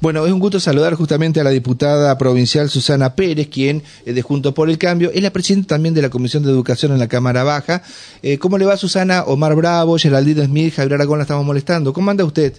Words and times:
Bueno, 0.00 0.24
es 0.24 0.32
un 0.32 0.40
gusto 0.40 0.58
saludar 0.58 0.94
justamente 0.94 1.40
a 1.40 1.44
la 1.44 1.50
diputada 1.50 2.16
provincial 2.16 2.70
Susana 2.70 3.14
Pérez, 3.14 3.48
quien 3.48 3.82
es 4.06 4.14
de 4.14 4.22
Juntos 4.22 4.54
por 4.54 4.70
el 4.70 4.78
Cambio, 4.78 5.10
es 5.12 5.22
la 5.22 5.30
presidenta 5.30 5.74
también 5.74 5.94
de 5.94 6.00
la 6.00 6.08
Comisión 6.08 6.42
de 6.42 6.48
Educación 6.48 6.92
en 6.92 6.98
la 6.98 7.06
Cámara 7.06 7.44
Baja. 7.44 7.82
Eh, 8.22 8.38
¿Cómo 8.38 8.56
le 8.56 8.64
va 8.64 8.78
Susana? 8.78 9.24
Omar 9.24 9.54
Bravo, 9.54 9.98
Geraldino 9.98 10.42
Smith, 10.42 10.72
Javier 10.74 10.94
Aragón 10.94 11.18
la 11.18 11.24
estamos 11.24 11.44
molestando. 11.44 11.92
¿Cómo 11.92 12.10
anda 12.10 12.24
usted? 12.24 12.54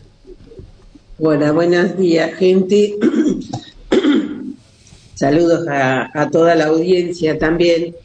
Hola, 1.18 1.52
buenos 1.52 1.98
días, 1.98 2.32
gente. 2.36 2.96
Saludos 5.16 5.68
a, 5.68 6.30
toda 6.32 6.54
la 6.54 6.66
audiencia 6.66 7.40
también. 7.40 7.96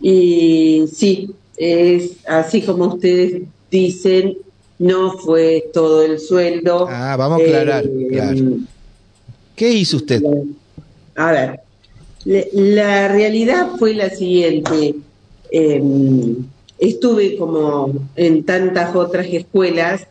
Y 0.00 0.84
sí, 0.90 1.34
es 1.58 2.12
así 2.26 2.62
como 2.62 2.86
ustedes 2.86 3.42
dicen, 3.70 4.38
no 4.80 5.12
fue 5.12 5.68
todo 5.72 6.02
el 6.02 6.18
sueldo. 6.18 6.88
Ah, 6.88 7.14
vamos 7.16 7.40
a 7.40 7.44
aclarar. 7.44 7.84
Eh, 7.84 8.56
¿Qué 9.54 9.72
hizo 9.72 9.98
usted? 9.98 10.22
A 11.14 11.32
ver, 11.32 11.60
la 12.24 13.08
realidad 13.08 13.72
fue 13.78 13.92
la 13.94 14.08
siguiente. 14.08 14.94
Em, 15.50 16.36
estuve 16.78 17.36
como 17.36 17.92
en 18.16 18.42
tantas 18.44 18.96
otras 18.96 19.26
escuelas 19.26 20.06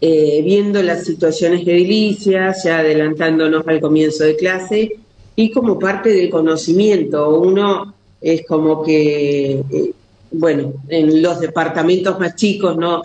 eh, 0.00 0.42
viendo 0.44 0.80
las 0.82 1.04
situaciones 1.04 1.66
edilicias, 1.66 2.62
ya 2.62 2.78
adelantándonos 2.78 3.66
al 3.66 3.80
comienzo 3.80 4.22
de 4.22 4.36
clase, 4.36 4.96
y 5.34 5.50
como 5.50 5.76
parte 5.80 6.10
del 6.10 6.30
conocimiento. 6.30 7.36
Uno 7.40 7.94
es 8.20 8.46
como 8.46 8.84
que, 8.84 9.64
eh, 9.70 9.92
bueno, 10.30 10.74
en 10.88 11.20
los 11.20 11.40
departamentos 11.40 12.20
más 12.20 12.36
chicos, 12.36 12.76
¿no? 12.76 13.02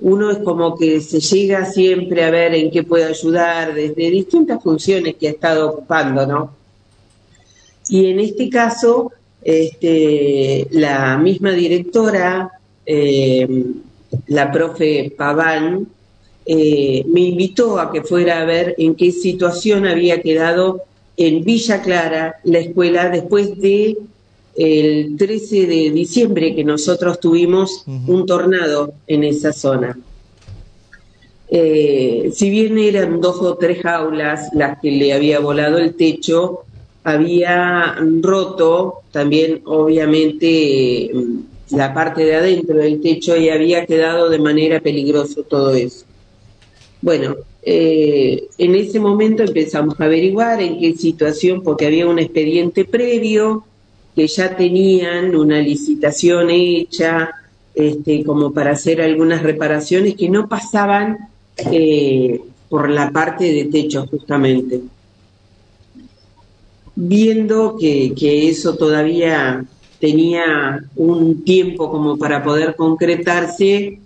Uno 0.00 0.30
es 0.30 0.38
como 0.38 0.76
que 0.76 1.00
se 1.00 1.20
llega 1.20 1.64
siempre 1.66 2.24
a 2.24 2.30
ver 2.30 2.54
en 2.54 2.70
qué 2.70 2.82
puede 2.82 3.04
ayudar 3.04 3.74
desde 3.74 4.10
distintas 4.10 4.62
funciones 4.62 5.16
que 5.16 5.28
ha 5.28 5.30
estado 5.32 5.70
ocupando, 5.70 6.26
¿no? 6.26 6.54
Y 7.88 8.06
en 8.10 8.20
este 8.20 8.48
caso, 8.48 9.12
este, 9.42 10.66
la 10.72 11.16
misma 11.18 11.52
directora, 11.52 12.50
eh, 12.84 13.64
la 14.26 14.50
profe 14.50 15.12
Paván, 15.16 15.86
eh, 16.44 17.04
me 17.08 17.20
invitó 17.20 17.78
a 17.78 17.90
que 17.90 18.02
fuera 18.02 18.40
a 18.40 18.44
ver 18.44 18.74
en 18.78 18.94
qué 18.94 19.10
situación 19.10 19.86
había 19.86 20.20
quedado 20.22 20.82
en 21.16 21.44
Villa 21.44 21.82
Clara 21.82 22.36
la 22.44 22.58
escuela 22.58 23.08
después 23.08 23.58
de 23.58 23.98
el 24.56 25.16
13 25.16 25.66
de 25.66 25.90
diciembre 25.90 26.54
que 26.54 26.64
nosotros 26.64 27.20
tuvimos 27.20 27.84
un 27.86 28.26
tornado 28.26 28.94
en 29.06 29.24
esa 29.24 29.52
zona. 29.52 29.98
Eh, 31.48 32.30
si 32.34 32.50
bien 32.50 32.76
eran 32.78 33.20
dos 33.20 33.40
o 33.40 33.56
tres 33.56 33.84
aulas 33.84 34.48
las 34.52 34.80
que 34.80 34.90
le 34.90 35.12
había 35.12 35.38
volado 35.38 35.78
el 35.78 35.94
techo, 35.94 36.64
había 37.04 37.96
roto 38.20 39.02
también 39.12 39.60
obviamente 39.64 41.10
la 41.70 41.94
parte 41.94 42.24
de 42.24 42.34
adentro 42.34 42.78
del 42.78 43.00
techo 43.00 43.36
y 43.36 43.48
había 43.48 43.86
quedado 43.86 44.28
de 44.28 44.38
manera 44.38 44.80
peligrosa 44.80 45.42
todo 45.48 45.74
eso. 45.74 46.04
Bueno, 47.00 47.36
eh, 47.62 48.48
en 48.58 48.74
ese 48.74 48.98
momento 49.00 49.42
empezamos 49.42 50.00
a 50.00 50.04
averiguar 50.04 50.60
en 50.60 50.80
qué 50.80 50.94
situación, 50.94 51.62
porque 51.62 51.86
había 51.86 52.08
un 52.08 52.18
expediente 52.18 52.84
previo, 52.84 53.64
que 54.16 54.26
ya 54.26 54.56
tenían 54.56 55.36
una 55.36 55.60
licitación 55.60 56.48
hecha 56.48 57.30
este, 57.74 58.24
como 58.24 58.50
para 58.50 58.70
hacer 58.70 59.02
algunas 59.02 59.42
reparaciones 59.42 60.14
que 60.14 60.30
no 60.30 60.48
pasaban 60.48 61.28
eh, 61.70 62.40
por 62.70 62.88
la 62.88 63.10
parte 63.10 63.52
de 63.52 63.66
techo 63.66 64.06
justamente. 64.06 64.80
Viendo 66.94 67.76
que, 67.78 68.14
eso 68.48 68.76
todavía 68.76 69.62
tenía 70.00 70.82
un 70.96 71.44
tiempo 71.44 71.90
como 71.90 72.16
para 72.16 72.42
poder 72.42 72.74
concretarse 72.74 73.98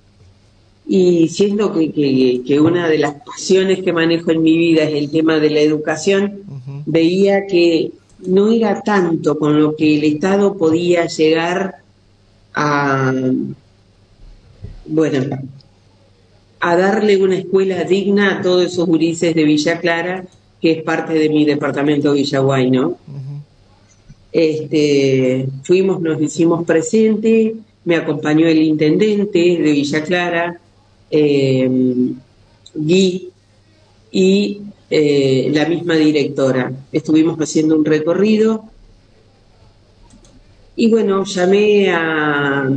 y 0.88 1.28
siendo 1.28 1.72
que, 1.72 2.42
que, 2.44 2.60
una 2.60 2.88
de 2.88 2.98
las 2.98 3.14
pasiones 3.24 3.84
que 3.84 3.92
manejo 3.92 4.32
en 4.32 4.42
mi 4.42 4.58
vida 4.58 4.82
es 4.82 4.94
el 4.94 5.12
tema 5.12 5.38
de 5.38 5.50
la 5.50 5.60
educación, 5.60 6.40
veía 6.86 7.46
que 7.46 7.92
no 8.26 8.50
era 8.50 8.82
tanto 8.82 9.38
con 9.38 9.60
lo 9.60 9.76
que 9.76 9.96
el 9.96 10.04
Estado 10.04 10.56
podía 10.56 11.06
llegar 11.06 11.76
a, 12.54 13.12
bueno, 14.86 15.38
a 16.60 16.76
darle 16.76 17.22
una 17.22 17.38
escuela 17.38 17.84
digna 17.84 18.38
a 18.38 18.42
todos 18.42 18.66
esos 18.66 18.86
gurises 18.86 19.34
de 19.34 19.44
Villa 19.44 19.80
Clara, 19.80 20.24
que 20.60 20.72
es 20.72 20.82
parte 20.82 21.14
de 21.14 21.28
mi 21.28 21.44
departamento 21.44 22.12
Villaguay, 22.12 22.70
¿no? 22.70 22.98
Este, 24.32 25.48
fuimos, 25.62 26.00
nos 26.00 26.20
hicimos 26.20 26.64
presentes, 26.64 27.54
me 27.84 27.96
acompañó 27.96 28.46
el 28.46 28.62
intendente 28.62 29.38
de 29.38 29.72
Villa 29.72 30.04
Clara, 30.04 30.60
eh, 31.10 31.68
Guy, 32.74 33.30
y 34.10 34.62
eh, 34.90 35.50
la 35.52 35.66
misma 35.66 35.94
directora. 35.94 36.72
Estuvimos 36.92 37.38
haciendo 37.38 37.76
un 37.76 37.84
recorrido 37.84 38.64
y 40.76 40.90
bueno, 40.90 41.24
llamé 41.24 41.90
a, 41.90 42.68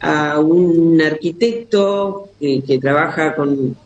a 0.00 0.40
un 0.40 1.00
arquitecto 1.00 2.30
que, 2.40 2.78
trabaja 2.80 3.34
con, 3.34 3.76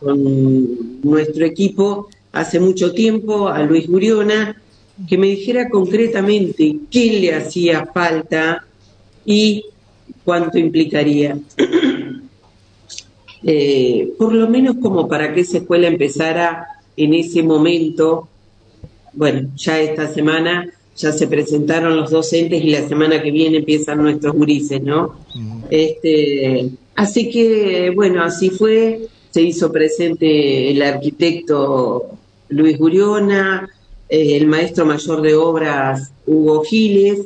nuestro 1.03 1.45
equipo 1.45 2.09
hace 2.31 2.59
mucho 2.59 2.93
tiempo, 2.93 3.47
a 3.47 3.63
Luis 3.63 3.87
Guriona, 3.87 4.55
que 5.07 5.17
me 5.17 5.27
dijera 5.27 5.69
concretamente 5.69 6.77
qué 6.89 7.19
le 7.19 7.33
hacía 7.33 7.85
falta 7.93 8.65
y 9.25 9.65
cuánto 10.23 10.57
implicaría. 10.57 11.37
Eh, 13.43 14.13
por 14.17 14.33
lo 14.33 14.47
menos 14.47 14.75
como 14.81 15.07
para 15.07 15.33
que 15.33 15.41
esa 15.41 15.57
escuela 15.57 15.87
empezara 15.87 16.67
en 16.95 17.13
ese 17.13 17.41
momento, 17.41 18.27
bueno, 19.13 19.49
ya 19.55 19.79
esta 19.79 20.07
semana 20.07 20.69
ya 20.95 21.11
se 21.11 21.27
presentaron 21.27 21.97
los 21.97 22.11
docentes 22.11 22.63
y 22.63 22.69
la 22.69 22.87
semana 22.87 23.21
que 23.21 23.31
viene 23.31 23.57
empiezan 23.57 24.03
nuestros 24.03 24.35
gurises, 24.35 24.81
¿no? 24.83 25.15
este, 25.69 26.69
así 26.95 27.29
que, 27.29 27.91
bueno, 27.95 28.23
así 28.23 28.49
fue, 28.49 29.07
se 29.31 29.41
hizo 29.41 29.71
presente 29.71 30.69
el 30.69 30.81
arquitecto 30.83 32.09
Luis 32.49 32.77
Guriona, 32.77 33.69
eh, 34.09 34.35
el 34.35 34.47
maestro 34.47 34.85
mayor 34.85 35.21
de 35.21 35.33
obras 35.35 36.11
Hugo 36.27 36.63
Giles, 36.63 37.21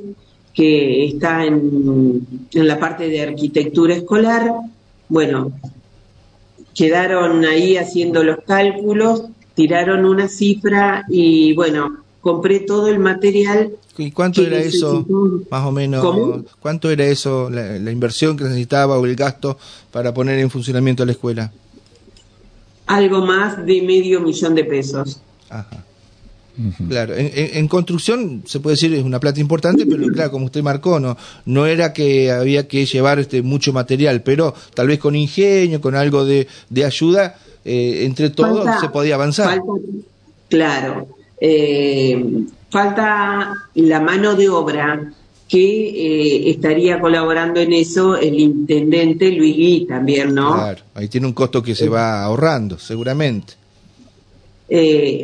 que 0.54 1.06
está 1.08 1.44
en, 1.44 2.26
en 2.54 2.68
la 2.68 2.80
parte 2.80 3.10
de 3.10 3.22
arquitectura 3.22 3.96
escolar. 3.96 4.50
Bueno, 5.10 5.52
quedaron 6.76 7.46
ahí 7.46 7.78
haciendo 7.78 8.24
los 8.24 8.40
cálculos 8.46 9.24
tiraron 9.56 10.06
una 10.06 10.28
cifra 10.28 11.06
y 11.10 11.54
bueno, 11.54 12.04
compré 12.22 12.60
todo 12.60 12.90
el 12.90 13.00
material. 13.00 13.72
¿Y 13.98 14.12
cuánto 14.12 14.42
era 14.42 14.60
eso, 14.60 15.06
más 15.50 15.66
o 15.66 15.72
menos? 15.72 16.44
¿Cuánto 16.60 16.92
era 16.92 17.06
eso, 17.06 17.50
la, 17.50 17.92
inversión 17.92 18.36
que 18.36 18.44
necesitaba 18.44 19.00
o 19.00 19.06
el 19.06 19.16
gasto 19.16 19.58
para 19.92 20.14
poner 20.14 20.38
en 20.40 20.52
funcionamiento 20.52 21.06
la 21.06 21.14
escuela? 21.14 21.52
Algo 22.88 23.26
más 23.26 23.66
de 23.66 23.82
medio 23.82 24.20
millón 24.20 24.54
de 24.54 24.66
pesos. 24.66 25.22
Ajá. 25.50 25.84
Claro, 26.88 27.14
en, 27.18 27.68
construcción 27.68 28.44
se 28.46 28.60
puede 28.60 28.76
decir 28.76 28.94
es 28.94 29.04
una 29.04 29.20
plata 29.20 29.40
importante, 29.40 29.86
pero 29.86 30.08
claro, 30.08 30.32
como 30.32 30.46
usted 30.46 30.64
marcó, 30.64 31.00
no, 31.00 31.18
no 31.46 31.66
era 31.66 31.92
que 31.92 32.32
había 32.32 32.68
que 32.68 32.86
llevar 32.86 33.20
este 33.20 33.42
mucho 33.42 33.74
material, 33.74 34.22
pero 34.22 34.54
tal 34.74 34.88
vez 34.88 35.00
con 35.00 35.16
ingenio, 35.16 35.82
con 35.82 35.96
algo 35.96 36.24
de, 36.24 36.48
de 36.70 36.86
ayuda, 36.86 37.36
eh, 37.66 38.06
entre 38.06 38.30
todos 38.30 38.68
se 38.80 38.90
podía 38.90 39.16
avanzar. 39.16 39.60
claro, 40.50 41.08
eh, 41.42 42.24
falta 42.70 43.54
la 43.74 44.00
mano 44.00 44.36
de 44.36 44.50
obra 44.50 45.12
que 45.48 45.60
eh, 45.60 46.50
estaría 46.50 47.00
colaborando 47.00 47.60
en 47.60 47.74
eso 47.74 48.16
el 48.16 48.40
intendente 48.40 49.32
Luis 49.32 49.56
Gui 49.56 49.86
también, 49.88 50.34
¿no? 50.34 50.54
Claro, 50.54 50.84
ahí 50.96 51.08
tiene 51.08 51.28
un 51.28 51.34
costo 51.34 51.62
que 51.62 51.76
se 51.76 51.90
va 51.90 52.24
ahorrando, 52.24 52.80
seguramente. 52.80 53.54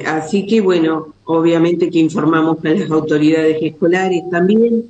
Así 0.05 0.45
que 0.45 0.61
bueno, 0.61 1.13
obviamente 1.25 1.89
que 1.89 1.99
informamos 1.99 2.63
a 2.63 2.69
las 2.69 2.91
autoridades 2.91 3.57
escolares 3.61 4.23
también 4.29 4.85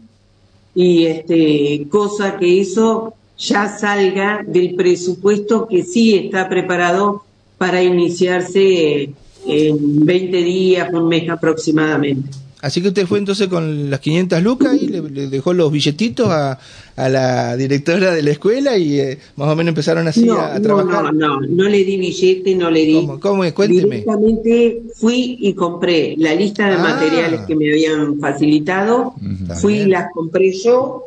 y 0.75 1.05
este 1.05 1.87
cosa 1.89 2.37
que 2.37 2.61
eso 2.61 3.13
ya 3.37 3.67
salga 3.67 4.43
del 4.45 4.75
presupuesto 4.75 5.67
que 5.67 5.83
sí 5.83 6.15
está 6.15 6.47
preparado 6.47 7.23
para 7.57 7.81
iniciarse 7.81 9.13
en 9.45 10.05
20 10.05 10.37
días, 10.37 10.93
un 10.93 11.07
mes 11.07 11.29
aproximadamente. 11.29 12.29
Así 12.61 12.81
que 12.81 12.89
usted 12.89 13.07
fue 13.07 13.17
entonces 13.17 13.47
con 13.47 13.89
las 13.89 13.99
500 13.99 14.43
lucas 14.43 14.77
y 14.79 14.87
le, 14.87 15.01
dejó 15.27 15.53
los 15.53 15.71
billetitos 15.71 16.29
a, 16.29 16.59
a, 16.95 17.09
la 17.09 17.57
directora 17.57 18.11
de 18.11 18.21
la 18.21 18.31
escuela 18.31 18.77
y 18.77 18.99
eh, 18.99 19.17
más 19.35 19.47
o 19.47 19.55
menos 19.55 19.69
empezaron 19.69 20.07
así 20.07 20.29
a, 20.29 20.61
trabajar. 20.61 21.11
No, 21.13 21.39
no, 21.39 21.41
no 21.41 21.63
le 21.63 21.83
di 21.83 21.97
billete, 21.97 22.53
no 22.55 22.69
le 22.69 22.85
di. 22.85 22.93
¿Cómo, 22.93 23.19
cómo 23.19 23.43
es? 23.43 23.53
Cuénteme. 23.53 24.01
Directamente 24.01 24.83
fui 24.95 25.37
y 25.41 25.53
compré 25.53 26.15
la 26.17 26.35
lista 26.35 26.67
de 26.67 26.75
ah. 26.75 26.79
materiales 26.79 27.41
que 27.47 27.55
me 27.55 27.71
habían 27.71 28.19
facilitado, 28.19 29.15
fui 29.59 29.79
y 29.79 29.85
las 29.85 30.11
compré 30.13 30.51
yo 30.51 31.05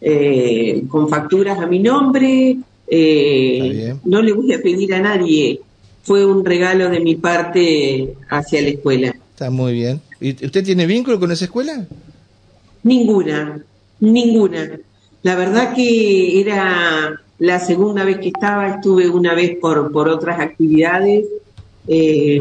eh, 0.00 0.84
con 0.88 1.08
facturas 1.08 1.58
a 1.58 1.66
mi 1.66 1.80
nombre. 1.80 2.56
Eh, 2.86 3.94
no 4.04 4.22
le 4.22 4.32
voy 4.32 4.52
a 4.52 4.62
pedir 4.62 4.94
a 4.94 5.00
nadie, 5.00 5.60
fue 6.02 6.24
un 6.24 6.44
regalo 6.44 6.90
de 6.90 7.00
mi 7.00 7.16
parte 7.16 8.14
hacia 8.28 8.62
la 8.62 8.68
escuela. 8.68 9.16
Está 9.30 9.50
muy 9.50 9.72
bien. 9.72 10.00
¿Y 10.20 10.44
usted 10.44 10.64
tiene 10.64 10.86
vínculo 10.86 11.18
con 11.18 11.32
esa 11.32 11.44
escuela? 11.44 11.86
Ninguna, 12.82 13.62
ninguna. 14.00 14.78
La 15.22 15.34
verdad 15.36 15.74
que 15.74 16.40
era 16.40 17.20
la 17.38 17.60
segunda 17.60 18.04
vez 18.04 18.18
que 18.18 18.28
estaba, 18.28 18.68
estuve 18.68 19.08
una 19.08 19.34
vez 19.34 19.56
por, 19.58 19.90
por 19.90 20.08
otras 20.08 20.38
actividades. 20.40 21.24
Eh, 21.88 22.38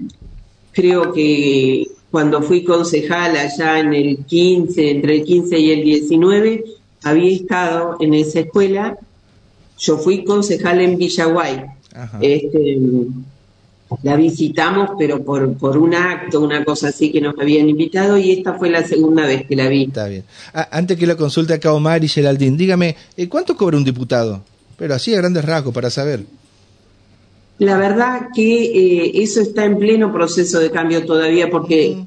creo 0.72 1.12
que 1.12 1.86
cuando 2.10 2.42
fui 2.42 2.64
concejal 2.64 3.36
allá 3.36 3.80
en 3.80 3.92
el 3.92 4.18
15, 4.24 4.90
entre 4.90 5.16
el 5.16 5.24
15 5.24 5.58
y 5.58 5.70
el 5.70 5.82
19, 5.82 6.64
había 7.02 7.36
estado 7.36 7.96
en 8.00 8.14
esa 8.14 8.40
escuela. 8.40 8.98
Yo 9.78 9.98
fui 9.98 10.24
concejal 10.24 10.80
en 10.80 10.96
Villaguay. 10.96 11.64
Este, 12.20 12.78
la 14.02 14.16
visitamos, 14.16 14.90
pero 14.98 15.22
por, 15.22 15.56
por 15.56 15.76
un 15.76 15.94
acto, 15.94 16.40
una 16.40 16.64
cosa 16.64 16.88
así 16.88 17.12
que 17.12 17.20
nos 17.20 17.38
habían 17.38 17.68
invitado, 17.68 18.18
y 18.18 18.32
esta 18.32 18.54
fue 18.54 18.68
la 18.68 18.84
segunda 18.84 19.26
vez 19.26 19.46
que 19.46 19.56
la 19.56 19.68
vi. 19.68 19.84
Está 19.84 20.08
bien. 20.08 20.24
Ah, 20.52 20.68
antes 20.72 20.98
que 20.98 21.06
la 21.06 21.16
consulte 21.16 21.54
acá 21.54 21.72
Omar 21.72 22.02
y 22.02 22.08
Geraldine, 22.08 22.56
dígame, 22.56 22.96
eh, 23.16 23.28
¿cuánto 23.28 23.56
cobra 23.56 23.76
un 23.76 23.84
diputado? 23.84 24.42
Pero 24.76 24.94
así 24.94 25.14
a 25.14 25.18
grandes 25.18 25.44
rasgos, 25.44 25.72
para 25.72 25.90
saber. 25.90 26.24
La 27.58 27.78
verdad 27.78 28.28
que 28.34 28.64
eh, 28.64 29.22
eso 29.22 29.40
está 29.40 29.64
en 29.64 29.78
pleno 29.78 30.12
proceso 30.12 30.58
de 30.58 30.70
cambio 30.70 31.06
todavía, 31.06 31.48
porque 31.48 32.04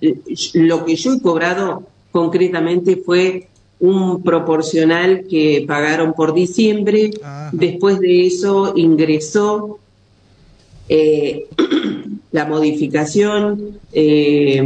lo 0.54 0.86
que 0.86 0.96
yo 0.96 1.14
he 1.14 1.22
cobrado 1.22 1.84
concretamente 2.12 2.98
fue 2.98 3.48
un 3.80 4.22
proporcional 4.22 5.26
que 5.28 5.64
pagaron 5.68 6.14
por 6.14 6.34
diciembre, 6.34 7.12
después 7.52 8.00
de 8.00 8.28
eso 8.28 8.74
ingresó 8.76 9.80
eh, 10.90 11.46
la 12.32 12.46
modificación, 12.46 13.80
eh, 13.94 14.62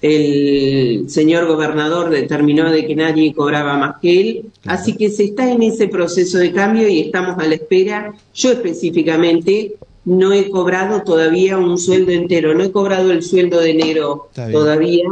el 0.00 1.08
señor 1.08 1.46
gobernador 1.46 2.10
determinó 2.10 2.70
de 2.70 2.86
que 2.86 2.94
nadie 2.94 3.32
cobraba 3.32 3.76
más 3.78 3.96
que 4.02 4.20
él, 4.20 4.44
así 4.66 4.96
que 4.96 5.10
se 5.10 5.24
está 5.24 5.50
en 5.50 5.62
ese 5.62 5.88
proceso 5.88 6.38
de 6.38 6.52
cambio 6.52 6.88
y 6.88 7.00
estamos 7.00 7.38
a 7.38 7.48
la 7.48 7.54
espera. 7.54 8.14
Yo 8.34 8.52
específicamente 8.52 9.76
no 10.04 10.32
he 10.32 10.50
cobrado 10.50 11.02
todavía 11.02 11.56
un 11.56 11.78
sueldo 11.78 12.12
entero, 12.12 12.54
no 12.54 12.64
he 12.64 12.70
cobrado 12.70 13.10
el 13.10 13.22
sueldo 13.22 13.60
de 13.60 13.70
enero 13.70 14.28
todavía, 14.34 15.04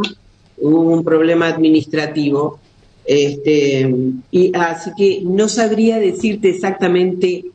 hubo 0.58 0.80
un 0.80 1.04
problema 1.04 1.46
administrativo. 1.46 2.58
Este, 3.04 3.92
y 4.30 4.52
así 4.54 4.90
que 4.96 5.22
no 5.24 5.48
sabría 5.48 5.98
decirte 5.98 6.50
exactamente 6.50 7.46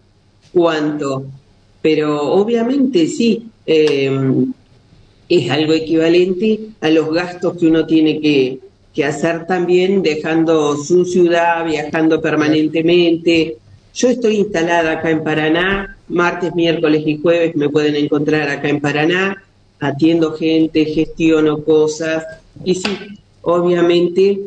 cuánto, 0.52 1.26
pero 1.82 2.34
obviamente 2.34 3.08
sí, 3.08 3.48
eh, 3.66 4.10
es 5.30 5.52
algo 5.52 5.74
equivalente 5.74 6.60
a 6.82 6.90
los 6.90 7.14
gastos 7.14 7.58
que 7.58 7.68
uno 7.68 7.86
tiene 7.86 8.20
que, 8.22 8.60
hacer 9.06 9.46
también 9.46 10.02
dejando 10.02 10.76
su 10.76 11.06
ciudad, 11.06 11.64
viajando 11.64 12.20
permanentemente. 12.20 13.58
Yo 13.94 14.10
estoy 14.10 14.38
instalada 14.38 14.94
acá 14.94 15.12
en 15.12 15.24
Paraná, 15.24 15.96
martes, 16.08 16.56
miércoles 16.56 17.04
y 17.06 17.20
jueves 17.20 17.56
me 17.56 17.70
pueden 17.70 17.96
encontrar 17.96 18.50
acá 18.50 18.70
en 18.70 18.82
Paraná, 18.82 19.44
atiendo 19.80 20.32
gente, 20.32 20.84
gestiono 20.86 21.64
cosas 21.64 22.26
y 22.66 22.74
sí, 22.74 22.90
obviamente 23.44 24.40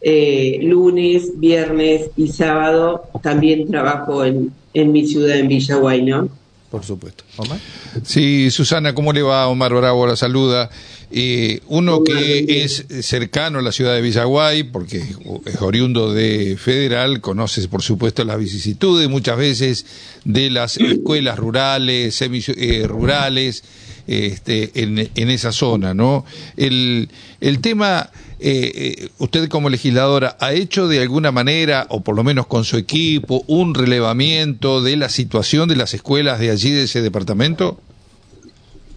eh, 0.00 0.58
lunes, 0.62 1.38
viernes 1.38 2.10
y 2.16 2.26
sábado 2.26 3.04
también 3.22 3.68
trabajo 3.68 4.24
en, 4.24 4.50
en 4.74 4.90
mi 4.90 5.06
ciudad, 5.06 5.38
en 5.38 5.46
Villaguay, 5.46 6.02
¿no? 6.02 6.28
Por 6.72 6.84
supuesto. 6.84 7.22
Omar. 7.36 7.60
Sí, 8.02 8.50
Susana, 8.50 8.94
¿cómo 8.94 9.12
le 9.12 9.20
va? 9.20 9.46
Omar 9.46 9.74
Bravo 9.74 10.06
la 10.06 10.16
saluda. 10.16 10.70
Eh, 11.10 11.60
uno 11.66 12.02
que 12.02 12.64
es 12.64 12.86
cercano 13.02 13.58
a 13.58 13.62
la 13.62 13.72
ciudad 13.72 13.94
de 13.94 14.00
Villaguay, 14.00 14.62
porque 14.62 15.04
es 15.44 15.60
oriundo 15.60 16.14
de 16.14 16.56
Federal, 16.56 17.20
conoce 17.20 17.68
por 17.68 17.82
supuesto 17.82 18.24
las 18.24 18.38
vicisitudes 18.38 19.10
muchas 19.10 19.36
veces 19.36 19.84
de 20.24 20.48
las 20.48 20.78
escuelas 20.78 21.38
rurales, 21.38 22.14
semi 22.14 22.42
eh, 22.46 22.86
rurales, 22.88 23.62
este, 24.06 24.70
en, 24.74 25.30
esa 25.30 25.52
zona, 25.52 25.94
¿no? 25.94 26.24
El, 26.56 27.08
el 27.40 27.60
tema 27.60 28.10
eh, 28.44 28.72
eh, 28.74 29.08
usted 29.18 29.48
como 29.48 29.70
legisladora 29.70 30.36
ha 30.40 30.52
hecho 30.52 30.88
de 30.88 31.00
alguna 31.00 31.30
manera, 31.30 31.86
o 31.90 32.00
por 32.00 32.16
lo 32.16 32.24
menos 32.24 32.48
con 32.48 32.64
su 32.64 32.76
equipo, 32.76 33.44
un 33.46 33.72
relevamiento 33.72 34.82
de 34.82 34.96
la 34.96 35.08
situación 35.10 35.68
de 35.68 35.76
las 35.76 35.94
escuelas 35.94 36.40
de 36.40 36.50
allí, 36.50 36.72
de 36.72 36.82
ese 36.82 37.02
departamento? 37.02 37.78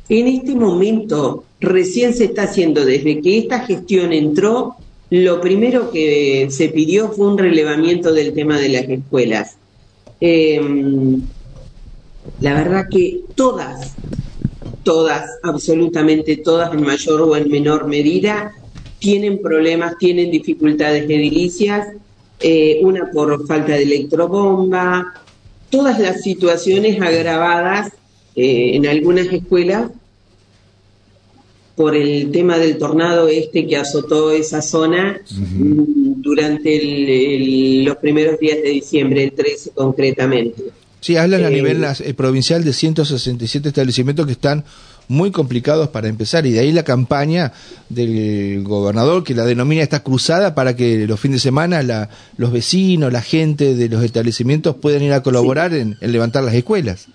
En 0.10 0.28
este 0.28 0.56
momento, 0.56 1.44
recién 1.60 2.16
se 2.16 2.26
está 2.26 2.44
haciendo, 2.44 2.86
desde 2.86 3.22
que 3.22 3.38
esta 3.38 3.60
gestión 3.66 4.14
entró, 4.14 4.78
lo 5.12 5.40
primero 5.42 5.92
que 5.92 6.48
se 6.50 6.70
pidió 6.70 7.10
fue 7.12 7.28
un 7.28 7.38
relevamiento 7.38 8.14
del 8.14 8.34
tema 8.34 8.60
de 8.60 8.70
las 8.70 8.90
escuelas. 8.90 9.58
Em, 10.20 11.22
la 12.42 12.54
verdad 12.56 12.86
que 12.90 13.22
todas, 13.36 13.95
todas, 14.86 15.30
absolutamente 15.44 16.38
todas, 16.38 16.74
en 16.74 16.84
mayor 16.84 17.22
o 17.24 17.36
en 17.36 17.50
menor 17.50 17.88
medida, 17.88 18.54
tienen 19.00 19.42
problemas, 19.42 19.98
tienen 19.98 20.32
dificultades 20.32 21.04
edilicias, 21.04 21.90
eh, 22.40 22.80
una 22.82 23.12
por 23.12 23.46
falta 23.46 23.74
de 23.74 23.84
electrobomba, 23.84 25.14
todas 25.70 26.00
las 26.00 26.22
situaciones 26.22 27.02
agravadas 27.02 27.92
eh, 28.36 28.76
en 28.76 28.88
algunas 28.88 29.28
escuelas 29.28 29.92
por 31.76 31.96
el 31.96 32.32
tema 32.32 32.58
del 32.58 32.78
tornado 32.78 33.28
este 33.28 33.68
que 33.68 33.76
azotó 33.76 34.32
esa 34.32 34.62
zona 34.62 35.20
durante 35.28 36.80
los 37.84 37.98
primeros 37.98 38.40
días 38.40 38.60
de 38.64 38.70
diciembre, 38.70 39.26
el 39.26 39.34
13 39.34 39.72
concretamente. 39.72 40.64
Sí, 41.06 41.18
hablan 41.18 41.46
a 41.46 41.50
eh, 41.50 41.52
nivel 41.52 41.86
provincial 42.16 42.64
de 42.64 42.74
167 42.74 43.68
establecimientos 43.68 44.26
que 44.26 44.32
están 44.32 44.64
muy 45.08 45.30
complicados 45.30 45.90
para 45.90 46.08
empezar 46.08 46.48
y 46.48 46.52
de 46.52 46.62
ahí 46.62 46.72
la 46.72 46.82
campaña 46.82 47.54
del 47.90 48.64
gobernador 48.64 49.24
que 49.24 49.36
la 49.36 49.46
denomina 49.46 49.84
esta 49.84 50.02
cruzada 50.02 50.56
para 50.56 50.76
que 50.76 51.06
los 51.06 51.20
fines 51.20 51.44
de 51.44 51.50
semana 51.50 51.84
la, 51.84 52.10
los 52.38 52.52
vecinos, 52.52 53.14
la 53.14 53.22
gente 53.22 53.76
de 53.76 53.88
los 53.88 54.04
establecimientos 54.04 54.78
puedan 54.78 55.04
ir 55.04 55.14
a 55.14 55.22
colaborar 55.22 55.76
en, 55.76 55.96
levantar 56.02 56.44
las 56.44 56.56
escuelas. 56.56 57.06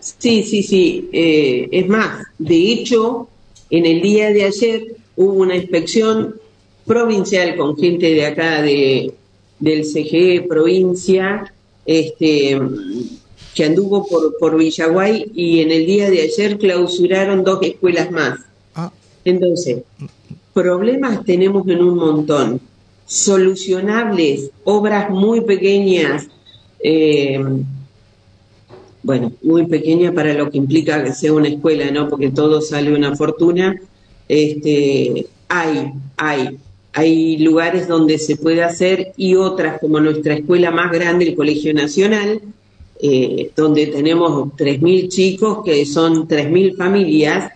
Sí, 0.00 0.42
sí, 0.42 0.64
sí. 0.64 1.08
Eh, 1.12 1.68
es 1.70 1.86
más, 1.86 2.24
de 2.40 2.72
hecho, 2.72 3.28
en 3.70 3.86
el 3.86 4.02
día 4.02 4.32
de 4.32 4.46
ayer 4.46 4.96
hubo 5.14 5.34
una 5.34 5.54
inspección 5.54 6.34
provincial 6.84 7.54
con 7.54 7.76
gente 7.76 8.14
de 8.14 8.26
acá 8.26 8.62
de, 8.62 9.14
del 9.60 9.84
CGE 9.84 10.44
provincia, 10.48 11.54
este 11.86 12.60
que 13.54 13.64
anduvo 13.64 14.06
por, 14.06 14.38
por 14.38 14.56
Villaguay 14.56 15.30
y 15.34 15.60
en 15.60 15.70
el 15.70 15.84
día 15.84 16.10
de 16.10 16.22
ayer 16.22 16.58
clausuraron 16.58 17.44
dos 17.44 17.58
escuelas 17.62 18.10
más. 18.10 18.40
Ah. 18.74 18.90
Entonces, 19.24 19.82
problemas 20.52 21.24
tenemos 21.24 21.66
en 21.68 21.82
un 21.82 21.96
montón. 21.96 22.60
Solucionables, 23.04 24.50
obras 24.64 25.10
muy 25.10 25.42
pequeñas, 25.42 26.28
eh, 26.82 27.44
bueno, 29.02 29.32
muy 29.42 29.66
pequeña 29.66 30.12
para 30.12 30.32
lo 30.32 30.50
que 30.50 30.58
implica 30.58 31.02
que 31.04 31.12
sea 31.12 31.32
una 31.32 31.48
escuela, 31.48 31.90
¿no? 31.90 32.08
Porque 32.08 32.30
todo 32.30 32.62
sale 32.62 32.94
una 32.94 33.14
fortuna. 33.16 33.78
Este, 34.28 35.26
hay, 35.48 35.92
hay, 36.16 36.58
hay 36.92 37.38
lugares 37.38 37.88
donde 37.88 38.18
se 38.18 38.36
puede 38.36 38.62
hacer 38.62 39.12
y 39.16 39.34
otras 39.34 39.80
como 39.80 39.98
nuestra 39.98 40.34
escuela 40.34 40.70
más 40.70 40.92
grande, 40.92 41.26
el 41.26 41.34
Colegio 41.34 41.72
Nacional, 41.72 42.40
eh, 43.00 43.50
donde 43.56 43.86
tenemos 43.86 44.48
3.000 44.56 45.08
chicos, 45.08 45.64
que 45.64 45.86
son 45.86 46.28
3.000 46.28 46.76
familias. 46.76 47.52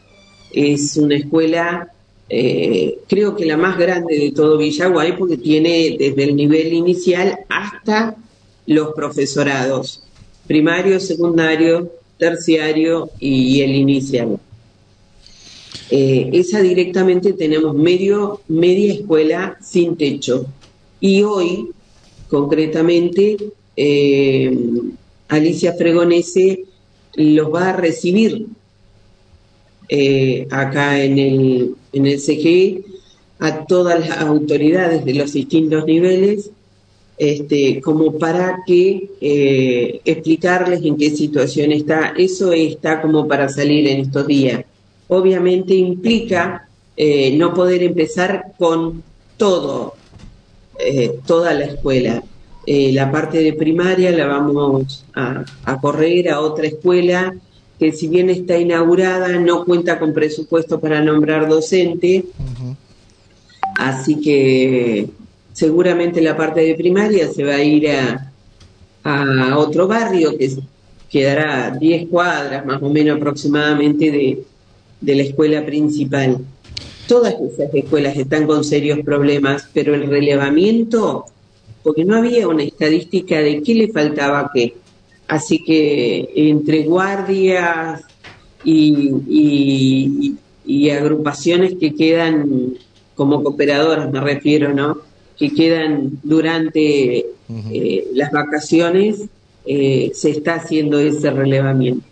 Es 0.52 0.96
una 0.96 1.16
escuela, 1.16 1.92
eh, 2.30 2.98
creo 3.06 3.36
que 3.36 3.44
la 3.44 3.58
más 3.58 3.76
grande 3.76 4.18
de 4.18 4.32
todo 4.32 4.56
Villaguay, 4.56 5.16
porque 5.18 5.36
tiene 5.36 5.96
desde 5.98 6.24
el 6.24 6.34
nivel 6.34 6.72
inicial 6.72 7.40
hasta 7.50 8.16
los 8.66 8.94
profesorados, 8.94 10.02
primario, 10.46 10.98
secundario, 10.98 11.92
terciario 12.18 13.10
y 13.20 13.60
el 13.60 13.74
inicial. 13.74 14.38
Eh, 15.90 16.30
esa 16.32 16.60
directamente 16.60 17.32
tenemos 17.32 17.74
medio, 17.74 18.40
media 18.48 18.92
escuela 18.92 19.56
sin 19.62 19.96
techo. 19.96 20.46
Y 21.00 21.22
hoy, 21.22 21.68
concretamente, 22.28 23.36
eh, 23.76 24.58
Alicia 25.28 25.74
Fregonese 25.74 26.64
los 27.14 27.54
va 27.54 27.70
a 27.70 27.76
recibir 27.76 28.46
eh, 29.88 30.46
acá 30.50 31.02
en 31.02 31.18
el, 31.18 31.74
en 31.92 32.06
el 32.06 32.18
CGE 32.18 32.82
a 33.38 33.64
todas 33.66 34.00
las 34.00 34.18
autoridades 34.18 35.04
de 35.04 35.14
los 35.14 35.32
distintos 35.32 35.84
niveles 35.86 36.50
este, 37.18 37.80
como 37.80 38.18
para 38.18 38.58
que 38.66 40.00
explicarles 40.04 40.82
en 40.82 40.96
qué 40.96 41.10
situación 41.10 41.72
está. 41.72 42.14
Eso 42.16 42.52
está 42.52 43.00
como 43.00 43.28
para 43.28 43.48
salir 43.48 43.86
en 43.86 44.00
estos 44.00 44.26
días. 44.26 44.64
Obviamente 45.08 45.74
implica 45.74 46.68
eh, 46.96 47.36
no 47.36 47.54
poder 47.54 47.82
empezar 47.82 48.52
con 48.58 49.02
todo, 49.36 49.94
eh, 50.78 51.18
toda 51.26 51.54
la 51.54 51.66
escuela. 51.66 52.22
la 52.66 53.12
parte 53.12 53.38
de 53.38 53.52
primaria 53.52 54.10
la 54.10 54.26
vamos 54.26 55.04
a, 55.14 55.44
correr 55.80 56.28
a 56.30 56.40
otra 56.40 56.66
escuela 56.66 57.32
que 57.78 57.92
si 57.92 58.08
bien 58.08 58.28
está 58.28 58.58
inaugurada 58.58 59.38
no 59.38 59.64
cuenta 59.64 60.00
con 60.00 60.12
presupuesto 60.12 60.80
para 60.80 61.00
nombrar 61.00 61.48
docente. 61.48 62.24
Así 63.76 64.20
que 64.20 65.08
seguramente 65.56 66.20
la 66.20 66.36
parte 66.36 66.60
de 66.60 66.74
primaria 66.74 67.32
se 67.32 67.42
va 67.42 67.54
a 67.54 67.62
ir 67.62 67.88
a, 67.90 68.32
otro 69.56 69.86
barrio 69.86 70.36
que 70.36 70.50
quedará 71.08 71.70
10 71.70 72.08
cuadras 72.08 72.66
más 72.66 72.82
o 72.82 72.90
menos 72.90 73.16
aproximadamente 73.16 74.10
de, 74.10 74.44
de 75.00 75.14
la 75.14 75.22
escuela 75.22 75.64
principal. 75.64 76.38
Todas 77.06 77.34
esas 77.34 77.72
escuelas 77.74 78.16
están 78.16 78.46
con 78.46 78.64
serios 78.64 79.00
problemas, 79.00 79.68
pero 79.72 79.94
el 79.94 80.08
relevamiento, 80.08 81.26
porque 81.82 82.04
no 82.04 82.16
había 82.16 82.48
una 82.48 82.64
estadística 82.64 83.38
de 83.38 83.62
qué 83.62 83.74
le 83.74 83.88
faltaba 83.88 84.50
qué. 84.52 84.74
Así 85.28 85.62
que 85.64 86.30
entre 86.34 86.84
guardias 86.84 88.02
y, 88.64 90.34
y 90.64 90.90
agrupaciones 90.90 91.74
que 91.78 91.94
quedan 91.94 92.74
como 93.14 93.42
cooperadoras, 93.42 94.10
me 94.10 94.20
refiero, 94.20 94.74
¿no? 94.74 94.98
que 95.38 95.52
quedan 95.52 96.18
durante 96.22 97.18
eh, 97.70 98.08
las 98.14 98.32
vacaciones, 98.32 99.22
eh, 99.66 100.10
se 100.14 100.30
está 100.30 100.54
haciendo 100.54 100.98
ese 100.98 101.30
relevamiento. 101.30 102.06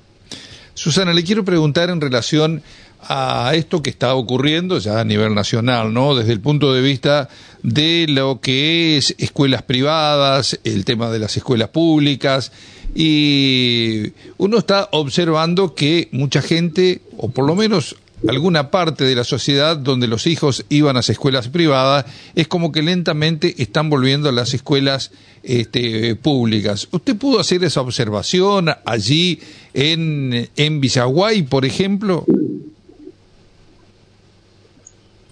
Susana, 0.75 1.12
le 1.12 1.23
quiero 1.23 1.45
preguntar 1.45 1.88
en 1.90 2.00
relación 2.00 2.62
a 3.09 3.52
esto 3.54 3.83
que 3.83 3.90
está 3.90 4.14
ocurriendo 4.14 4.78
ya 4.78 5.00
a 5.00 5.04
nivel 5.04 5.35
nacional, 5.35 5.93
¿no? 5.93 6.14
Desde 6.14 6.33
el 6.33 6.40
punto 6.40 6.73
de 6.73 6.83
vista 6.83 7.28
de 7.62 8.07
lo 8.09 8.40
que 8.40 8.97
es 8.97 9.14
escuelas 9.19 9.62
privadas, 9.62 10.59
el 10.64 10.85
tema 10.85 11.11
de 11.11 11.19
las 11.19 11.37
escuelas 11.37 11.69
públicas, 11.69 12.50
y 12.95 14.12
uno 14.37 14.59
está 14.59 14.88
observando 14.93 15.75
que 15.75 16.09
mucha 16.12 16.43
gente, 16.43 17.02
o 17.16 17.31
por 17.31 17.47
lo 17.47 17.54
menos 17.54 17.97
alguna 18.28 18.71
parte 18.71 19.04
de 19.04 19.14
la 19.14 19.25
sociedad 19.25 19.76
donde 19.76 20.07
los 20.07 20.26
hijos 20.26 20.64
iban 20.69 20.97
a 20.97 21.00
las 21.00 21.11
escuelas 21.11 21.49
privadas, 21.49 22.07
es 22.35 22.49
como 22.49 22.73
que 22.73 22.83
lentamente 22.83 23.54
están 23.62 23.90
volviendo 23.90 24.28
a 24.28 24.33
las 24.33 24.54
escuelas 24.54 25.11
este, 25.43 26.16
públicas. 26.16 26.88
¿Usted 26.90 27.16
pudo 27.16 27.40
hacer 27.40 27.62
esa 27.64 27.81
observación 27.81 28.71
allí 28.85 29.40
en, 29.75 30.49
en 30.57 30.81
Villaguay, 30.81 31.43
por 31.43 31.64
ejemplo? 31.64 32.25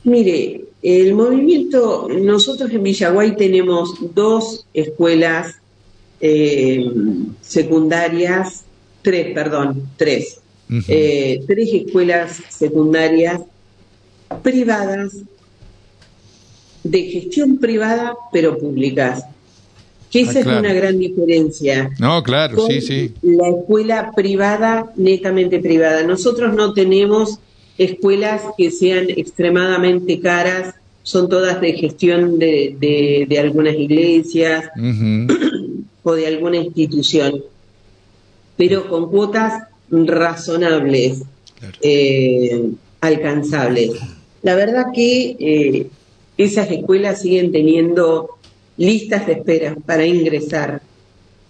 Mire, 0.05 0.65
el 0.83 1.15
movimiento, 1.15 2.09
nosotros 2.09 2.71
en 2.73 2.83
Villaguay 2.83 3.37
tenemos 3.37 3.95
dos 4.15 4.67
escuelas 4.75 5.57
eh, 6.21 6.85
secundarias, 7.41 8.65
tres, 9.03 9.33
perdón, 9.33 9.89
tres 9.97 10.43
eh, 10.89 11.41
tres 11.47 11.69
escuelas 11.73 12.43
secundarias 12.49 13.41
privadas, 14.43 15.13
de 16.85 17.03
gestión 17.03 17.59
privada, 17.59 18.15
pero 18.33 18.59
públicas. 18.59 19.25
Que 20.11 20.23
esa 20.23 20.39
ah, 20.39 20.41
es 20.41 20.47
una 20.47 20.73
gran 20.73 20.99
diferencia. 20.99 21.91
No, 21.99 22.23
claro, 22.23 22.67
sí, 22.67 22.81
sí. 22.81 23.15
La 23.23 23.49
escuela 23.49 24.13
privada, 24.15 24.93
netamente 24.97 25.59
privada. 25.59 26.03
Nosotros 26.03 26.55
no 26.55 26.75
tenemos 26.75 27.39
escuelas 27.79 28.43
que 28.59 28.71
sean 28.71 29.09
extremadamente 29.09 30.21
caras, 30.21 30.75
son 31.03 31.29
todas 31.29 31.61
de 31.61 31.73
gestión 31.73 32.39
de, 32.39 33.27
de, 33.29 33.39
algunas 33.39 33.75
iglesias 33.75 34.67
o 36.03 36.13
de 36.13 36.27
alguna 36.27 36.59
institución, 36.59 37.43
pero 38.57 38.89
con 38.89 39.11
cuotas 39.11 39.65
razonables, 39.93 41.23
eh, 41.83 42.71
alcanzables. 43.01 43.93
La 44.43 44.55
verdad 44.55 44.87
que 44.95 45.37
eh, 45.39 45.87
esas 46.39 46.71
escuelas 46.71 47.21
siguen 47.21 47.53
teniendo 47.53 48.39
listas 48.77 49.27
de 49.27 49.35
espera 49.35 49.77
para 49.87 50.07
ingresar. 50.07 50.81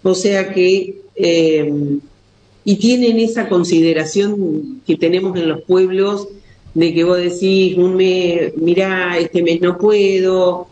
O 0.03 0.13
sea 0.13 0.53
que, 0.53 1.01
eh, 1.15 1.73
y 2.65 2.75
tienen 2.75 3.19
esa 3.19 3.47
consideración 3.47 4.81
que 4.85 4.97
tenemos 4.97 5.37
en 5.37 5.47
los 5.47 5.61
pueblos 5.61 6.27
de 6.73 6.93
que 6.93 7.03
vos 7.03 7.17
decís, 7.17 7.77
un 7.77 7.95
mes, 7.95 8.55
mirá, 8.57 9.17
este 9.17 9.41
mes 9.41 9.61
no 9.61 9.77
puedo, 9.77 10.67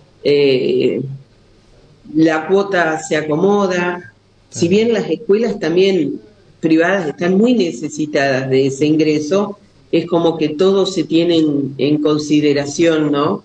la 2.13 2.47
cuota 2.47 2.99
se 2.99 3.15
acomoda. 3.15 4.13
Si 4.49 4.67
bien 4.67 4.93
las 4.93 5.09
escuelas 5.09 5.59
también 5.59 6.19
privadas 6.61 7.09
están 7.09 7.37
muy 7.37 7.53
necesitadas 7.55 8.49
de 8.49 8.67
ese 8.67 8.85
ingreso, 8.85 9.57
es 9.91 10.05
como 10.05 10.37
que 10.37 10.49
todos 10.49 10.93
se 10.93 11.03
tienen 11.03 11.73
en 11.77 12.01
consideración, 12.01 13.11
¿no? 13.11 13.43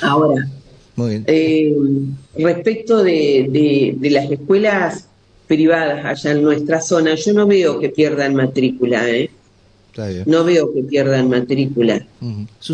Ahora, 0.00 0.48
eh, 1.26 1.74
respecto 2.36 3.02
de, 3.02 3.96
las 4.02 4.30
escuelas 4.30 5.06
privadas 5.46 6.04
allá 6.04 6.32
en 6.32 6.42
nuestra 6.42 6.80
zona, 6.80 7.14
yo 7.14 7.32
no 7.32 7.46
veo 7.46 7.78
que 7.78 7.90
pierdan 7.90 8.34
matrícula, 8.34 9.08
¿eh? 9.08 9.30
No 10.24 10.42
veo 10.42 10.72
que 10.72 10.82
pierdan 10.82 11.28
matrícula. 11.28 12.06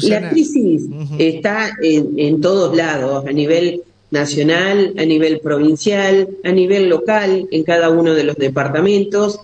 La 0.02 0.30
crisis 0.30 0.82
está 1.18 1.72
en, 1.82 2.14
en 2.16 2.40
todos 2.40 2.76
lados, 2.76 3.26
a 3.26 3.32
nivel 3.32 3.82
nacional, 4.10 4.94
a 4.96 5.04
nivel 5.04 5.40
provincial, 5.40 6.28
a 6.44 6.52
nivel 6.52 6.88
local, 6.88 7.48
en 7.50 7.64
cada 7.64 7.90
uno 7.90 8.14
de 8.14 8.24
los 8.24 8.36
departamentos 8.36 9.40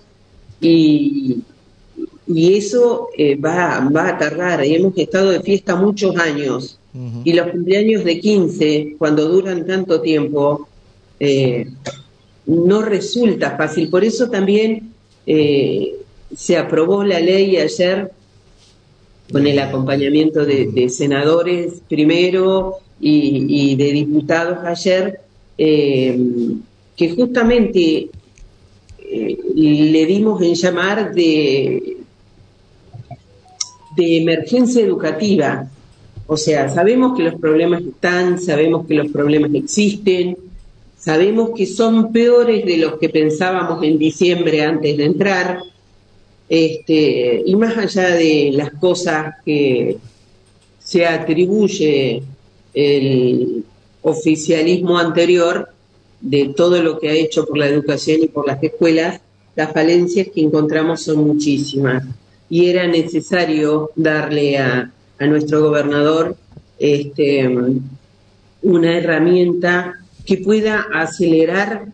y, 0.61 1.43
y 2.27 2.55
eso 2.55 3.09
eh, 3.17 3.35
va, 3.35 3.87
va 3.95 4.09
a 4.09 4.17
tardar. 4.17 4.65
Y 4.65 4.75
hemos 4.75 4.97
estado 4.97 5.31
de 5.31 5.41
fiesta 5.41 5.75
muchos 5.75 6.15
años. 6.17 6.79
Y 7.25 7.33
los 7.33 7.47
cumpleaños 7.49 8.05
de 8.05 8.21
15, 8.21 8.95
cuando 8.97 9.27
duran 9.27 9.67
tanto 9.67 9.99
tiempo, 9.99 10.65
eh, 11.19 11.67
no 12.45 12.81
resulta 12.83 13.57
fácil. 13.57 13.89
Por 13.89 14.05
eso 14.05 14.29
también 14.29 14.93
eh, 15.25 15.93
se 16.33 16.55
aprobó 16.55 17.03
la 17.03 17.19
ley 17.19 17.57
ayer 17.57 18.11
con 19.29 19.45
el 19.45 19.59
acompañamiento 19.59 20.45
de, 20.45 20.87
senadores 20.87 21.81
primero 21.89 22.75
y, 23.01 23.71
y, 23.71 23.75
de 23.75 23.91
diputados 23.91 24.59
ayer, 24.63 25.19
que 25.57 27.09
justamente 27.13 28.09
le 29.55 30.05
dimos 30.05 30.41
en 30.41 30.53
llamar 30.53 31.13
de, 31.13 31.97
de 33.95 34.17
emergencia 34.17 34.81
educativa. 34.81 35.69
O 36.27 36.37
sea, 36.37 36.69
sabemos 36.69 37.15
que 37.15 37.23
los 37.23 37.35
problemas 37.35 37.83
están, 37.83 38.41
sabemos 38.41 38.87
que 38.87 38.95
los 38.95 39.11
problemas 39.11 39.53
existen, 39.53 40.37
sabemos 40.97 41.51
que 41.55 41.67
son 41.67 42.11
peores 42.11 42.65
de 42.65 42.77
los 42.77 42.97
que 42.97 43.09
pensábamos 43.09 43.83
en 43.83 43.99
diciembre 43.99 44.63
antes 44.63 44.97
de 44.97 45.05
entrar, 45.05 45.59
este, 46.49 47.43
y 47.45 47.55
más 47.55 47.77
allá 47.77 48.15
de 48.15 48.51
las 48.53 48.71
cosas 48.71 49.35
que 49.45 49.97
se 50.79 51.05
atribuye 51.05 52.23
el 52.73 53.63
oficialismo 54.01 54.97
anterior, 54.97 55.69
de 56.25 56.53
todo 56.55 56.81
lo 56.81 56.97
que 56.97 57.09
ha 57.09 57.13
hecho 57.13 57.45
por 57.45 57.57
la 57.57 57.67
educación 57.67 58.23
y 58.23 58.27
por 58.27 58.47
las 58.47 58.61
escuelas, 58.63 59.21
las 59.55 59.71
falencias 59.71 60.27
que 60.33 60.41
encontramos 60.41 61.03
son 61.03 61.27
muchísimas. 61.27 62.03
Y 62.49 62.65
era 62.65 62.87
necesario 62.87 63.91
darle 63.95 64.57
a, 64.57 64.91
nuestro 65.19 65.61
gobernador 65.61 66.35
este, 66.77 67.47
una 68.63 68.97
herramienta 68.97 69.93
que 70.25 70.37
pueda 70.37 70.87
acelerar 70.93 71.85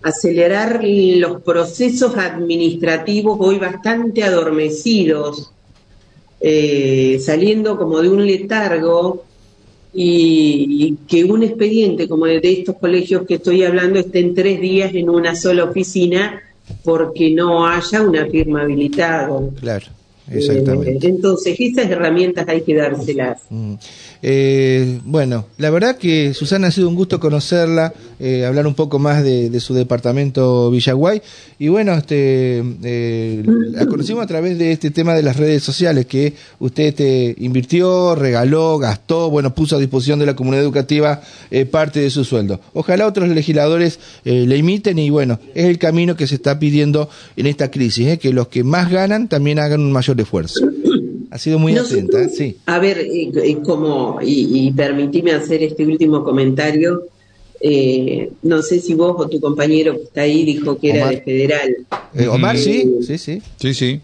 acelerar 0.00 0.80
los 0.84 1.42
procesos 1.42 2.16
administrativos 2.16 3.36
hoy 3.40 3.58
bastante 3.58 4.22
adormecidos 4.22 5.50
eh, 6.40 7.18
saliendo 7.20 7.76
como 7.76 8.00
de 8.00 8.08
un 8.08 8.24
letargo 8.24 9.24
y, 9.94 10.96
que 11.08 11.24
un 11.24 11.42
expediente 11.42 12.08
como 12.08 12.26
de 12.26 12.40
estos 12.42 12.76
colegios 12.76 13.26
que 13.26 13.34
estoy 13.34 13.64
hablando 13.64 13.98
esté 13.98 14.20
en 14.20 14.34
tres 14.34 14.60
días 14.60 14.94
en 14.94 15.08
una 15.08 15.34
sola 15.34 15.64
oficina 15.64 16.42
porque 16.84 17.30
no 17.30 17.66
haya 17.66 18.02
una 18.02 18.26
firma 18.26 18.62
habilitada. 18.62 19.30
Claro. 19.60 19.86
Exactamente. 20.30 21.06
Eh, 21.06 21.10
entonces, 21.10 21.56
esas 21.58 21.90
herramientas 21.90 22.46
hay 22.48 22.60
que 22.60 22.74
dárselas. 22.74 23.42
Mm. 23.48 23.74
Eh, 24.22 25.00
bueno, 25.04 25.46
la 25.58 25.70
verdad 25.70 25.96
que 25.96 26.34
Susana 26.34 26.68
ha 26.68 26.70
sido 26.70 26.88
un 26.88 26.94
gusto 26.94 27.20
conocerla, 27.20 27.92
eh, 28.18 28.44
hablar 28.44 28.66
un 28.66 28.74
poco 28.74 28.98
más 28.98 29.22
de, 29.22 29.58
su 29.60 29.74
departamento 29.74 30.70
Villaguay. 30.70 31.22
Y 31.58 31.68
bueno, 31.68 31.94
este, 31.94 32.62
eh, 32.82 33.42
la 33.72 33.86
conocimos 33.86 34.24
a 34.24 34.26
través 34.26 34.58
de 34.58 34.72
este 34.72 34.90
tema 34.90 35.14
de 35.14 35.22
las 35.22 35.36
redes 35.36 35.62
sociales 35.62 36.06
que 36.06 36.34
usted 36.58 36.94
te 36.94 37.34
invirtió, 37.38 38.14
regaló, 38.14 38.78
gastó, 38.78 39.30
bueno, 39.30 39.54
puso 39.54 39.76
a 39.76 39.78
disposición 39.78 40.18
de 40.18 40.26
la 40.26 40.36
comunidad 40.36 40.62
educativa 40.62 41.20
parte 41.70 42.00
de 42.00 42.10
su 42.10 42.24
sueldo. 42.24 42.60
Ojalá 42.72 43.06
otros 43.06 43.28
legisladores 43.28 43.98
le 44.24 44.56
imiten 44.56 44.98
y 44.98 45.10
bueno, 45.10 45.40
es 45.54 45.66
el 45.66 45.78
camino 45.78 46.16
que 46.16 46.26
se 46.26 46.36
está 46.36 46.58
pidiendo 46.58 47.08
en 47.36 47.46
esta 47.46 47.70
crisis, 47.70 48.18
que 48.18 48.32
los 48.32 48.48
que 48.48 48.64
más 48.64 48.90
ganan 48.90 49.28
también 49.28 49.58
hagan 49.58 49.80
un 49.80 49.92
mayor 49.92 50.20
esfuerzo. 50.20 50.60
Ha 51.30 51.38
sido 51.38 51.58
muy 51.58 51.76
atenta, 51.76 52.28
sí. 52.28 52.56
A 52.66 52.78
ver, 52.78 52.98
eh, 52.98 53.30
eh, 53.34 53.56
como, 53.64 54.18
y, 54.22 54.72
y 54.76 55.30
hacer 55.30 55.62
este 55.62 55.84
último 55.84 56.24
comentario. 56.24 57.04
Eh, 57.60 58.30
no 58.42 58.62
sé 58.62 58.80
si 58.80 58.94
vos 58.94 59.16
o 59.18 59.28
tu 59.28 59.40
compañero 59.40 59.94
que 59.94 60.02
está 60.04 60.20
ahí 60.22 60.44
dijo 60.44 60.78
que 60.78 60.90
era 60.90 61.08
de 61.08 61.20
federal. 61.22 61.74
Omar, 62.30 62.56
sí, 62.56 62.98
sí, 63.02 63.18
sí. 63.18 63.42
Sí, 63.60 63.74
sí. 63.74 64.00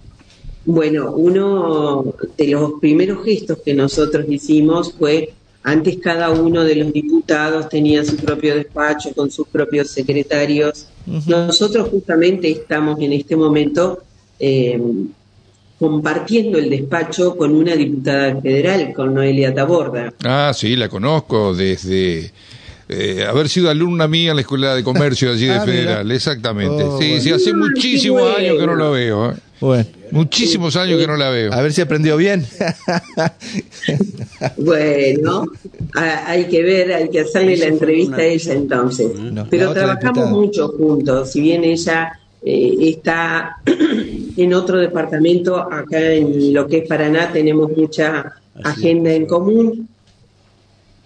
Bueno, 0.66 1.12
uno 1.14 2.14
de 2.37 2.49
los 2.49 2.73
primeros 2.81 3.25
gestos 3.25 3.59
que 3.64 3.75
nosotros 3.75 4.25
hicimos 4.28 4.95
fue, 4.95 5.33
antes 5.62 5.99
cada 5.99 6.31
uno 6.31 6.64
de 6.64 6.75
los 6.76 6.93
diputados 6.93 7.69
tenía 7.69 8.04
su 8.04 8.16
propio 8.16 8.54
despacho 8.54 9.12
con 9.14 9.31
sus 9.31 9.47
propios 9.47 9.90
secretarios. 9.90 10.88
Nosotros 11.26 11.88
justamente 11.90 12.50
estamos 12.50 12.99
en 13.00 13.12
este 13.12 13.37
momento 13.37 14.02
eh, 14.40 14.81
compartiendo 15.85 16.57
el 16.57 16.71
despacho 16.71 17.37
con 17.37 17.55
una 17.55 17.76
diputada 17.76 18.41
federal, 18.41 18.91
con 18.95 19.12
Noelia 19.12 19.53
Taborda. 19.53 20.14
Ah, 20.25 20.50
sí, 20.55 20.76
la 20.76 20.88
conozco 20.88 21.55
desde 21.55 22.33
eh, 22.88 23.26
haber 23.29 23.50
sido 23.50 23.69
alumna 23.69 24.09
mía 24.09 24.31
en 24.31 24.37
la 24.37 24.41
Escuela 24.41 24.75
de 24.75 24.83
Comercio 24.83 25.31
allí 25.31 25.45
de 25.45 25.57
ah, 25.57 25.61
Federal, 25.61 26.11
exactamente. 26.11 26.85
Oh, 26.85 26.99
sí, 26.99 27.21
sí, 27.21 27.31
hace 27.31 27.53
muchísimos 27.53 28.35
años 28.35 28.59
que 28.59 28.67
no 28.67 28.75
lo 28.75 28.93
veo. 28.93 29.33
¿eh? 29.33 29.35
Bueno. 29.61 29.87
Muchísimos 30.11 30.75
años 30.76 30.99
que 30.99 31.07
no 31.07 31.19
la 31.19 31.29
veo. 31.29 31.53
A 31.53 31.61
ver 31.61 31.75
si 31.75 31.83
aprendió 31.83 32.17
bien. 32.17 32.47
bueno, 34.57 35.45
hay 35.93 36.45
que 36.47 36.62
ver, 36.62 36.95
hay 36.95 37.11
que 37.11 37.21
hacerle 37.21 37.59
la 37.59 37.67
entrevista 37.67 38.17
a 38.17 38.25
ella 38.25 38.55
entonces. 38.55 39.11
Pero 39.50 39.75
trabajamos 39.75 40.31
mucho 40.31 40.69
juntos, 40.69 41.31
si 41.33 41.43
bien 41.43 41.62
ella 41.62 42.21
eh, 42.45 42.77
está 42.81 43.57
en 44.37 44.55
otro 44.55 44.79
departamento, 44.79 45.57
acá 45.57 46.13
en 46.13 46.53
lo 46.53 46.67
que 46.67 46.79
es 46.79 46.89
Paraná 46.89 47.33
tenemos 47.33 47.75
mucha 47.75 48.35
agenda 48.63 49.13
en 49.13 49.25
común. 49.25 49.89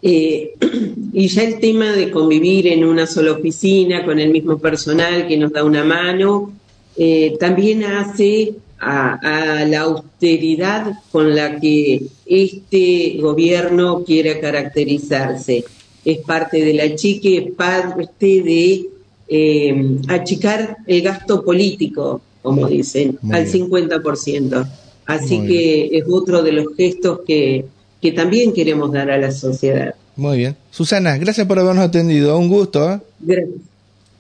Eh, 0.03 0.55
y 1.13 1.29
ya 1.29 1.45
el 1.45 1.61
tema 1.61 1.93
de 1.93 2.11
convivir 2.11 2.67
en 2.67 2.85
una 2.85 3.07
sola 3.07 3.33
oficina 3.33 4.05
con 4.05 4.19
el 4.19 4.31
mismo 4.31 4.59
personal 4.59 5.29
que 5.29 5.37
nos 5.37 5.53
da 5.53 5.63
una 5.63 5.85
mano, 5.85 6.53
eh, 6.97 7.37
también 7.39 7.85
hace 7.85 8.55
a, 8.81 9.65
la 9.69 9.81
austeridad 9.83 10.93
con 11.13 11.35
la 11.35 11.61
que 11.61 12.03
este 12.27 13.17
gobierno 13.21 14.03
quiere 14.05 14.41
caracterizarse. 14.41 15.65
Es 16.05 16.19
parte 16.19 16.65
de 16.65 16.75
la 16.75 16.95
chique, 16.97 17.39
es 17.39 17.53
parte 17.53 18.43
de 18.43 18.98
eh, 19.29 19.99
achicar 20.09 20.79
el 20.87 21.03
gasto 21.03 21.45
político, 21.45 22.21
como 22.43 22.67
dicen, 22.67 23.19
al 23.31 23.47
50%. 23.47 24.69
Así 25.07 25.41
que 25.47 25.91
es 25.93 26.05
otro 26.09 26.43
de 26.43 26.53
los 26.53 26.77
gestos 26.77 27.21
que, 27.27 27.65
que 28.01 28.13
también 28.13 28.53
queremos 28.53 28.93
dar 28.93 29.11
a 29.11 29.19
la 29.19 29.31
sociedad. 29.33 29.95
Muy 30.17 30.39
bien. 30.39 30.57
Susana, 30.71 31.17
gracias 31.17 31.47
por 31.47 31.59
habernos 31.59 31.85
atendido. 31.85 32.37
Un 32.39 32.49
gusto. 32.49 32.93
¿eh? 32.93 33.01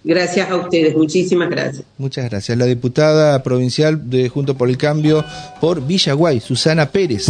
Gracias. 0.04 0.48
a 0.48 0.56
ustedes, 0.56 0.96
muchísimas 0.96 1.50
gracias. 1.50 1.85
Muchas 1.98 2.30
gracias. 2.30 2.56
La 2.56 2.64
diputada 2.64 3.42
provincial 3.42 4.09
de 4.09 4.28
Junto 4.28 4.56
por 4.56 4.70
el 4.70 4.78
Cambio 4.78 5.24
por 5.61 5.87
Villaguay, 5.87 6.40
Susana 6.40 6.90
Pérez. 6.90 7.26